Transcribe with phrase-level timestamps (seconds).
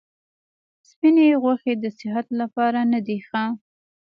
[0.89, 3.43] سپیني غوښي د صحت لپاره نه دي ښه.